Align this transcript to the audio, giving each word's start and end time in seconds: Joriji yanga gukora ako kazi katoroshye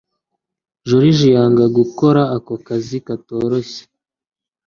Joriji 0.87 1.27
yanga 1.35 1.65
gukora 1.77 2.21
ako 2.35 2.53
kazi 2.67 2.97
katoroshye 3.05 3.83